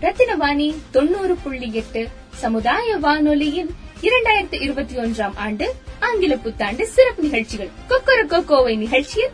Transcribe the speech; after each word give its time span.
ரத்தினவாணி 0.00 0.74
தொண்ணூறு 0.90 1.36
புள்ளி 1.36 1.72
எட்டு 1.72 2.08
சமுதாய 2.30 2.96
வானொலியின் 2.96 3.70
இரண்டாயிரத்தி 4.00 4.62
இருபத்தி 4.62 4.96
ஒன்றாம் 4.96 5.36
ஆண்டு 5.36 5.74
ஆங்கில 6.00 6.36
புத்தாண்டு 6.36 6.86
சிறப்பு 6.86 7.22
நிகழ்ச்சிகள். 7.22 7.68
கொக்கர 7.88 8.44
கோவை 8.44 8.76
நிகழ்ச்சியில் 8.76 9.30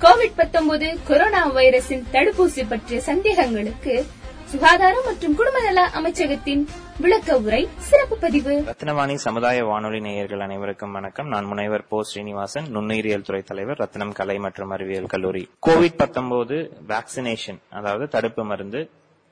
கோவிட் 0.00 0.32
19 0.36 0.98
கொரோனா 1.06 1.54
வைரஸின் 1.54 2.04
தடுப்பூசி 2.12 2.64
பற்றிய 2.68 3.00
சந்தேகங்களுக்கு 3.06 4.06
சுகாதாரம் 4.44 5.04
மற்றும் 5.04 5.34
குடும்ப 5.34 5.60
நல 5.60 5.90
அமைச்சகத்தின் 5.94 6.66
விளக்க 6.98 7.38
உரை 7.38 7.68
சிறப்பு 7.76 8.16
பதிவு. 8.16 8.60
ரத்னவாணி 8.60 9.14
சமுதாய 9.14 9.64
வானொலி 9.64 10.00
நேயர்கள் 10.00 10.40
அனைவருக்கும் 10.40 10.92
வணக்கம். 10.92 11.28
நான் 11.28 11.44
முனைவர் 11.44 11.88
போ. 11.88 12.02
ஸ்ரீனிவாசன் 12.02 12.76
நுண்ணுயிரியல் 12.76 13.22
துறை 13.22 13.42
தலைவர் 13.42 13.76
ரத்னம் 13.76 14.12
கலை 14.12 14.38
மற்றும் 14.38 14.70
அறிவியல் 14.70 15.06
கல்லூரி. 15.06 15.48
கோவிட் 15.66 16.70
வேக்சினேஷன் 16.86 17.58
அதாவது 17.70 18.08
தடுப்பு 18.08 18.44
மருந்து 18.44 18.90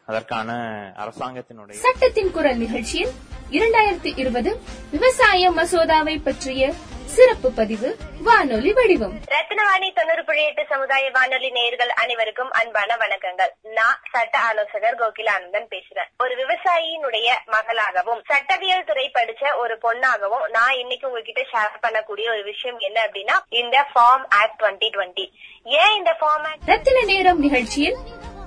அதற்கான 0.09 0.51
அரசாங்கத்தினுடைய 1.03 1.79
சட்டத்தின் 1.85 2.33
குரல் 2.33 2.59
நிகழ்ச்சியில் 2.65 3.13
இரண்டாயிரத்தி 3.57 4.11
இருபது 4.23 4.51
விவசாய 4.91 5.51
மசோதாவை 5.51 6.17
பற்றிய 6.23 6.73
சிறப்பு 7.15 7.49
பதிவு 7.59 7.89
வானொலி 8.27 8.71
வடிவம். 8.73 9.15
ரத்னவாணி 9.35 9.89
தொண்ணூறு 9.99 10.23
புள்ளி 10.29 10.43
எட்டு 10.45 10.63
சமுதாய 10.71 11.11
வானொலி 11.17 11.51
நேயர்கள் 11.57 11.93
அனைவருக்கும் 12.03 12.51
அன்பான 12.61 12.97
வணக்கங்கள். 13.03 13.53
நான் 13.79 13.99
சட்ட 14.13 14.35
ஆலோசகர் 14.49 14.99
கோகிலானந்தன் 15.03 15.69
பேசுறேன். 15.75 16.11
ஒரு 16.25 16.35
விவசாயியினுடைய 16.43 17.29
மகளாகவும் 17.55 18.23
சட்டவியல் 18.31 18.89
துறை 18.91 19.07
படிச்ச 19.19 19.55
ஒரு 19.63 19.77
பொண்ணாகவும் 19.85 20.47
நான் 20.57 20.77
இன்னைக்கு 20.83 21.09
உங்ககிட்ட 21.11 21.45
ஷேர் 21.53 21.83
பண்ணக்கூடிய 21.87 22.29
ஒரு 22.35 22.45
விஷயம் 22.53 22.81
என்ன 22.89 22.99
அப்படின்னா 23.07 23.39
இந்த 23.63 23.79
ஃபார்ம் 23.93 24.27
ஆக்ட் 24.41 24.59
டுவெண்ட்டி 24.63 24.91
டுவெண்ட்டி 24.97 25.27
ஏன் 25.81 25.97
இந்த 26.01 26.15
ஃபார்ம் 26.21 26.47
ஆக்ட் 26.51 26.71
ரத்தின 26.75 27.05
நேரம் 27.13 27.43
நிகழ்ச்சியில் 27.47 27.99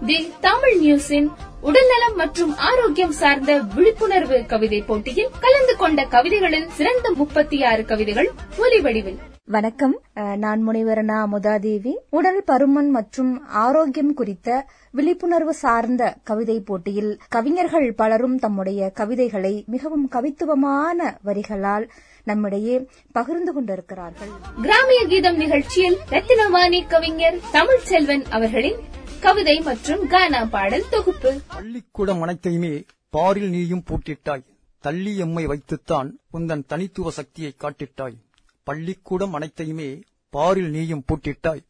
தி 0.06 0.32
தமிழ் 0.40 0.76
நியூஸின் 0.82 1.28
உடல்நலம் 1.62 2.16
மற்றும் 2.16 2.56
ஆரோக்கியம் 2.56 3.12
சார்ந்த 3.12 3.60
விழிப்புணர்வு 3.76 4.46
கவிதை 4.46 4.82
போட்டியில் 4.82 5.32
கலந்து 5.40 5.76
கொண்ட 5.76 6.04
கவிதைகளில் 6.06 6.68
சிறந்த 6.70 7.12
முப்பத்தி 7.12 7.64
ஆறு 7.64 7.86
கவிதைகள் 7.86 8.30
ஒலி 8.58 8.80
வடிவில் 8.80 9.18
வணக்கம் 9.46 10.02
நான் 10.36 10.62
முனைவர் 10.62 11.02
நா 11.04 11.26
முதாதேவி. 11.26 11.94
உடல் 12.10 12.44
பருமன் 12.46 12.90
மற்றும் 12.90 13.46
ஆரோக்கியம் 13.48 14.14
குறித்த 14.14 14.66
விழிப்புணர்வு 14.92 15.54
சார்ந்த 15.54 16.16
கவிதை 16.24 16.60
போட்டியில் 16.60 17.20
கவிஞர்கள் 17.30 17.94
பலரும் 17.94 18.38
தம்முடைய 18.38 18.90
கவிதைகளை 18.90 19.64
மிகவும் 19.68 20.10
கவித்துவமான 20.16 21.18
வரிகளால் 21.26 21.90
நம்மிடையே 22.24 22.88
பகிர்ந்து 23.12 23.54
கொண்டிருக்கிறார்கள். 23.54 24.30
கிராமிய 24.62 25.06
கீதம் 25.08 25.36
நிகழ்ச்சியில் 25.36 25.98
ரத்தினவாணி 26.10 26.88
கவிஞர் 26.88 27.40
தமிழ் 27.52 27.84
செல்வன் 27.84 28.24
அவர்களின் 28.30 28.80
கவிதை 29.20 29.60
மற்றும் 29.60 30.08
கானா 30.08 30.46
பாடல் 30.46 30.90
தொகுப்பு. 30.90 31.40
பள்ளிக்கூடம் 31.48 32.22
அனைத்தையுமே 32.22 32.84
பாரில் 33.10 33.50
நீயும் 33.50 33.84
பூட்டிட்டாய். 33.88 34.44
தள்ளி 34.80 35.18
எம்மை 35.18 35.46
வைத்துத்தான் 35.46 36.20
உந்தன் 36.34 36.66
தனித்துவ 36.68 37.12
சக்தியை 37.12 37.56
காட்டிட்டாய். 37.60 38.16
பள்ளிக்கூடம் 38.64 39.34
அனைத்தையுமே 39.34 40.04
பாரில் 40.30 40.70
நீயும் 40.70 41.04
பூட்டிட்டாய். 41.08 41.64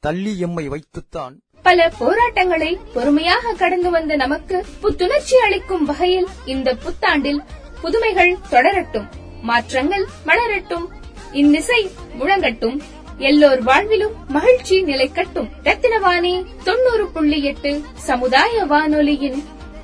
தள்ளி 0.00 0.38
எம்மை 0.38 0.68
வைத்துத்தான். 0.68 1.42
பல 1.62 1.92
போராட்டங்களை 1.98 2.78
பொறுமையாக 2.94 3.52
கடந்து 3.52 3.90
வந்த 3.90 4.16
நமக்கு 4.16 4.66
புத்துணர்ச்சி 4.80 5.36
அளிக்கும் 5.36 5.84
வகையில் 5.84 6.28
இந்த 6.44 6.74
புத்தாண்டில் 6.74 7.44
புதுமைகள் 7.80 8.38
தொடரட்டும் 8.50 9.08
மாற்றங்கள் 9.42 10.08
மலரட்டும். 10.26 10.86
இந்நிசை 11.32 11.90
முழங்கட்டும். 12.18 12.80
எல்லோர் 13.28 13.60
வாழ்விலும் 13.62 14.14
மகிழ்ச்சி 14.28 14.76
நிலைக்கட்டும் 14.84 15.48
ரத்தினவாணி 15.64 16.32
தொண்ணூறு 16.64 17.04
புள்ளி 17.08 17.38
எட்டு 17.42 17.80
சமுதாய 17.94 18.64
வானொலியின் 18.64 19.38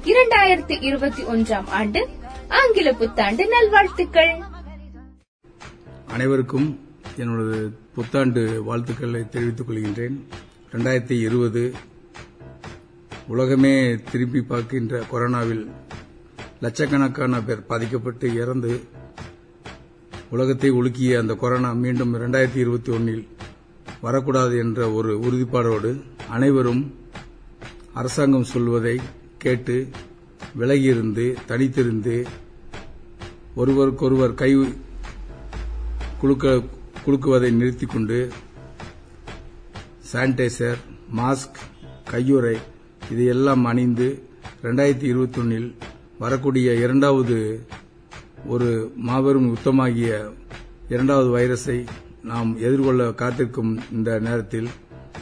இரண்டாயிரத்தி 0.05 0.83
இருபத்தி 0.83 1.23
ஒன்றாம் 1.23 1.69
ஆண்டு 1.69 2.01
ஆங்கில 2.49 2.93
புத்தாண்டு 2.93 3.49
நல்வாழ்த்துக்கள். 3.49 4.33
அனைவருக்கும் 6.07 6.69
என்னோட 7.19 7.73
புத்தாண்டு 7.95 8.63
வாழ்த்துக்களை 8.65 9.29
தெரிவித்துக் 9.29 9.71
கொள்கின்றேன். 9.71 10.17
ரெண்டாயிரத்தி 10.73 11.17
இருபது 11.21 11.75
உலகமே 13.29 13.75
திரும்பி 14.13 14.41
பார்க்கின்ற 14.41 15.03
கொரோனாவில் 15.13 15.65
லட்சக்கணக்கான 16.61 17.41
பேர் 17.41 17.67
பாதிக்கப்பட்டு 17.67 18.35
இறந்து 18.35 18.73
உலகத்தை 20.31 20.71
உலுக்கிய 20.71 21.21
அந்த 21.21 21.35
கொரோனா 21.35 21.71
மீண்டும் 21.75 22.13
ரெண்டாயிரத்தி 22.15 22.57
இருபத்தி 22.57 22.91
ஒன்னில் 22.93 23.23
வரக்கூடாது 24.01 24.57
என்ற 24.57 24.81
ஒரு 24.91 25.13
உறுதிப்பாடோடு 25.19 25.91
அனைவரும் 26.29 26.83
அரசாங்கம் 27.95 28.51
சொல்வதை 28.51 28.97
கேட்டு 29.39 29.77
விலகியிருந்து 30.59 31.27
தனித்திருந்து 31.49 32.17
ஒருவருக்கொருவர் 33.57 34.35
கை 34.35 34.51
குலுக்க 36.21 36.47
குலுக்குவதை 37.05 37.51
நிறுத்திக் 37.53 37.93
கொண்டு 37.93 38.19
சானிடைசர் 40.13 40.81
மாஸ்க் 41.17 41.61
கையுறை 42.11 42.57
இதையெல்லாம் 43.11 43.65
அணிந்து 43.65 44.09
ரெண்டாயிரத்தி 44.63 45.05
இருபத்தி 45.05 45.41
ஒன்னில் 45.41 45.69
வரக்கூடிய 46.19 46.69
இரண்டாவது 46.79 47.37
ஒரு 48.47 48.93
மாபெரும் 48.97 49.57
யுத்தமாகிய 49.57 50.33
இரண்டாவது 50.89 51.39
வைரஸை 51.39 51.87
நாம் 52.23 52.57
எதிர்கொள்ள 52.57 53.13
காத்திருக்கும் 53.13 53.81
இந்த 53.93 54.19
நேரத்தில் 54.19 54.69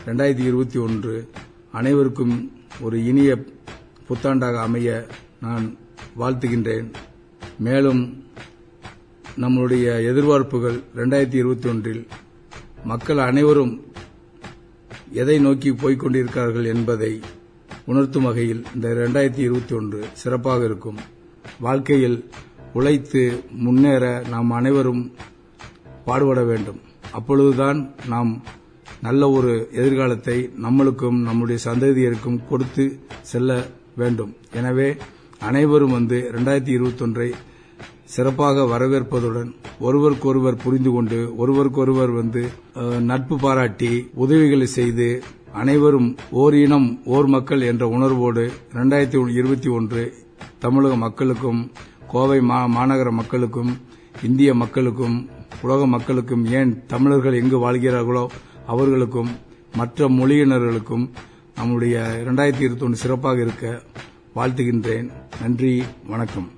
ரெண்டாயிரத்தி 0.07 0.39
இருபத்தி 0.39 0.79
ஒன்று 0.79 1.29
அனைவருக்கும் 1.73 2.53
ஒரு 2.81 3.05
இனிய 3.05 3.45
புத்தாண்டாக 4.09 4.61
அமைய 4.61 5.07
நான் 5.41 5.77
வாழ்த்துகின்றேன். 6.19 6.93
மேலும் 7.59 8.25
நம்மளுடைய 9.41 9.87
எதிர்பார்ப்புகள் 10.13 10.83
ரெண்டாயிரத்தி 10.97 11.35
இருபத்தி 11.35 11.69
ஒன்றில் 11.69 12.07
மக்கள் 12.85 13.19
அனைவரும் 13.19 13.85
எதை 15.13 15.39
நோக்கி 15.39 15.71
போய்கொண்டிருக்கிறார்கள் 15.71 16.67
என்பதை 16.67 17.21
உணர்த்தும் 17.87 18.23
வகையில் 18.23 18.65
இந்த 18.75 18.89
ரெண்டாயிரத்தி 18.89 19.39
இருபத்தி 19.39 19.75
ஒன்று 19.75 20.07
சிறப்பாக 20.13 20.65
இருக்கும். 20.65 20.99
வாழ்க்கையில் 21.61 22.25
உழைத்து 22.77 23.23
முன்னேற 23.65 24.05
நாம் 24.33 24.51
அனைவரும் 24.59 25.03
பாடுபட 26.09 26.41
வேண்டும். 26.51 26.81
அப்பொழுதுதான் 27.19 27.79
நாம் 28.13 28.31
நல்ல 29.07 29.23
ஒரு 29.37 29.53
எதிர்காலத்தை 29.81 30.37
நம்மளுக்கும் 30.65 31.19
நம்முடைய 31.29 31.59
சந்ததியருக்கும் 31.69 32.41
கொடுத்து 32.51 32.85
செல்ல 33.33 33.51
வேண்டும். 34.01 34.33
எனவே 34.61 34.89
அனைவரும் 35.49 35.95
வந்து 35.99 36.19
ரெண்டாயிரத்தி 36.37 36.73
இருபத்தொன்றை 36.77 37.29
சிறப்பாக 38.15 38.65
வரவேற்பதுடன் 38.73 39.49
ஒருவருக்கொருவர் 39.87 40.63
புரிந்து 40.65 40.91
கொண்டு 40.97 41.19
ஒருவருக்கொருவர் 41.43 42.13
வந்து 42.21 42.43
நட்பு 43.11 43.37
பாராட்டி 43.45 43.91
உதவிகளை 44.25 44.69
செய்து 44.79 45.09
அனைவரும் 45.63 46.09
ஓர் 46.43 46.57
இனம் 46.63 46.89
ஓர் 47.17 47.29
மக்கள் 47.35 47.63
என்ற 47.71 47.85
உணர்வோடு 47.97 48.45
இரண்டாயிரத்தி 48.75 49.19
இருபத்தி 49.41 49.69
ஒன்று 49.79 50.03
தமிழக 50.65 50.95
மக்களுக்கும் 51.05 51.61
கோவை 52.07 52.39
மா- 52.39 52.69
மாநகர 52.69 53.11
மக்களுக்கும் 53.11 53.79
இந்திய 54.23 54.55
மக்களுக்கும் 54.55 55.29
உலக 55.63 55.87
மக்களுக்கும் 55.87 56.47
ஏன் 56.47 56.87
தமிழர்கள் 56.87 57.33
எங்கு 57.33 57.59
வாழ்கிறார்களோ 57.59 58.27
அவர்களுக்கும் 58.67 59.31
மற்ற 59.75 60.09
மொழியினர்களுக்கும் 60.09 61.11
நம்முடைய 61.55 62.23
இரண்டாயிரத்தி 62.25 62.59
இருபத்தி 62.59 62.85
ஒன்று 62.85 62.97
சிறப்பாக 62.97 63.41
இருக்க 63.41 63.83
வாழ்த்துகின்றேன். 64.37 65.11
நன்றி 65.41 65.83
வணக்கம். 66.07 66.56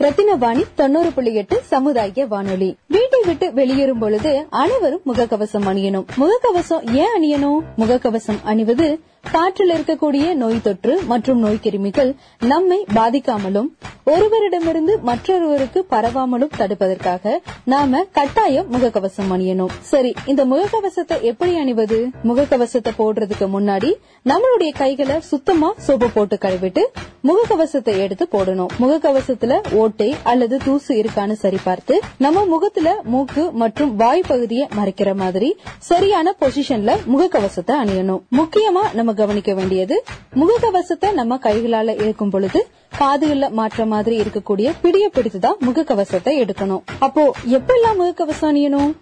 ரத்தினவாணி 0.00 0.64
தொண்ணூறு 0.74 1.12
புள்ளி 1.12 1.34
எட்டு 1.34 1.60
சமுதாய 1.64 2.26
வானொலி. 2.26 2.76
வீட்டை 2.88 3.20
விட்டு 3.24 3.52
வெளியேறும் 3.52 3.98
பொழுது 3.98 4.46
அனைவரும் 4.50 5.00
முகக்கவசம் 5.06 5.66
அணியணும். 5.66 6.04
முகக்கவசம் 6.18 6.94
ஏன் 6.94 7.08
அணியணும்? 7.18 7.58
முகக்கவசம் 7.78 8.38
அணிவது 8.44 9.00
காற்றில் 9.24 9.70
இருக்கக்கூடிய 9.70 10.34
நோய் 10.34 10.62
தொற்று 10.62 10.94
மற்றும் 11.02 11.38
நோய் 11.38 11.60
கிருமிகள் 11.62 12.10
நம்மை 12.40 12.78
பாதிக்காமலும் 12.94 13.68
ஒருவரிடமிருந்து 14.06 14.94
மற்றொருவருக்கு 15.00 15.80
பரவாமலும் 15.90 16.54
தடுப்பதற்காக 16.58 17.34
நாம 17.64 18.00
கட்டாயம் 18.12 18.70
முகக்கவசம் 18.72 19.30
அணியணும். 19.34 19.72
சரி 19.80 20.14
இந்த 20.26 20.44
முகக்கவசத்தை 20.44 21.20
எப்படி 21.20 21.52
அணிவது? 21.56 21.98
முகக்கவசத்தை 22.24 22.92
போடுறதுக்கு 22.98 23.48
முன்னாடி 23.56 23.90
நம்மளுடைய 24.24 24.70
கைகளை 24.76 25.20
சுத்தமா 25.20 25.70
சோப்பு 25.76 26.08
போட்டு 26.10 26.38
கழுவிட்டு 26.40 26.84
முகக்கவசத்தை 27.28 27.94
எடுத்து 28.04 28.26
போடணும். 28.32 28.72
முகக்கவசத்துல 28.82 29.60
ஓட்டை 29.72 30.16
அல்லது 30.22 30.58
தூசு 30.64 30.92
இருக்கான்னு 31.02 31.36
சரிபார்த்து 31.42 31.94
நம்ம 32.18 32.44
முகத்துல 32.44 32.96
மூக்கு 33.04 33.44
மற்றும் 33.52 33.96
வாய் 33.96 34.28
பகுதியை 34.28 34.68
மறைக்கிற 34.78 35.14
மாதிரி 35.14 35.50
சரியான 35.90 36.34
பொசிஷன்ல 36.40 36.90
முகக்கவசத்தை 37.12 37.76
அணியணும். 37.82 38.22
முக்கியமா 38.40 38.84
நம்ம 38.92 39.09
கவனிக்க 39.14 39.54
வேண்டியது 39.54 40.04
முகக்கவசத்தை 40.34 41.12
நம்ம 41.12 41.38
கைகளால 41.42 42.00
இருக்கும் 42.02 42.30
பொழுது 42.30 42.66
காதுகள்ல 42.98 43.50
மாற்ற 43.50 43.86
மாதிரி 43.86 44.20
இருக்கக்கூடிய 44.20 44.74
பிடிய 44.82 45.10
பிடித்துதான் 45.14 45.62
முகக்கவசத்தை 45.66 46.32
எடுக்கணும். 46.42 46.82
அப்போ 46.98 47.34
எப்பெல்லாம் 47.46 47.98
முகக்கவசம் 47.98 48.50
அணியணும்? 48.50 48.92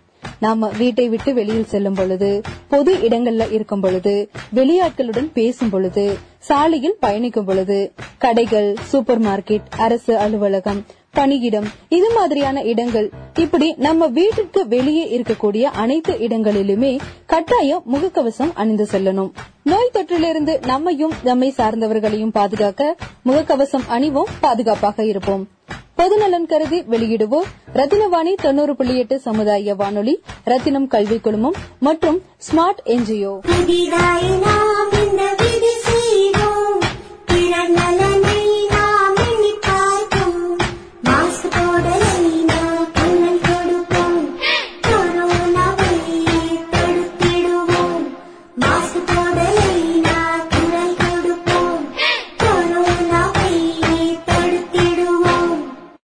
நாம 0.40 0.68
வீட்டை 0.78 1.08
விட்டு 1.08 1.34
வெளியில் 1.34 1.66
செல்லும் 1.66 1.94
பொழுது 1.94 2.40
பொது 2.68 2.94
இடங்கள்ல 2.94 3.52
இருக்கும் 3.52 3.80
பொழுது 3.80 4.30
வெளியாட்களுடன் 4.54 5.28
பேசும் 5.32 5.70
பொழுது 5.70 6.18
சாலையில் 6.38 6.96
பயணிக்கும் 7.00 7.44
பொழுது 7.44 7.92
கடைகள் 8.18 8.74
சூப்பர் 8.82 9.20
மார்க்கெட் 9.20 9.68
அரசு 9.76 10.16
அலுவலகம் 10.18 10.84
பணியிடம். 11.10 11.66
இது 11.88 12.12
மாதிரியான 12.14 12.62
இடங்கள். 12.62 13.10
இப்படி 13.34 13.74
நம்ம 13.76 14.06
வீட்டுக்கு 14.06 14.68
வெளியே 14.68 15.18
இருக்கக்கூடிய 15.18 15.62
அனைத்து 15.62 16.12
இடங்களிலுமே 16.12 16.98
கட்டாயம் 17.26 17.82
முகக்கவசம் 17.92 18.52
அணிந்து 18.54 18.86
செல்லணும். 18.92 19.30
நோய் 19.62 19.90
தொற்றிலிருந்து 19.92 20.66
நம்மையும் 20.66 21.12
நம்மை 21.22 21.54
சார்ந்தவர்களையும் 21.56 22.32
பாதுகாக்க 22.32 22.96
முகக்கவசம் 23.26 23.86
அணிவோம் 23.90 24.30
பாதுகாப்பாக 24.40 25.04
இருப்போம். 25.04 25.48
பொதுநலன் 25.96 26.46
கருதி 26.46 26.80
வெளியிடுவோர் 26.80 27.48
ரத்தினவாணி 27.74 28.34
தொண்ணூறு 28.42 28.76
புள்ளி 28.76 28.98
எட்டு 28.98 29.18
சமுதாய 29.18 29.74
வானொலி 29.74 30.20
ரத்தினம் 30.44 30.86
கல்வி 30.86 31.18
குழுமம் 31.18 31.54
மற்றும் 31.78 32.22
ஸ்மார்ட் 32.50 32.82
என்ஜிஓ. 32.84 33.40